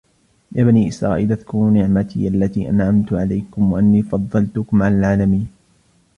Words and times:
يا 0.55 0.63
بني 0.63 0.87
إسرائيل 0.87 1.31
اذكروا 1.31 1.71
نعمتي 1.71 2.27
التي 2.27 2.69
أنعمت 2.69 3.13
عليكم 3.13 3.71
وأني 3.71 4.03
فضلتكم 4.03 4.83
على 4.83 4.95
العالمين 4.97 5.47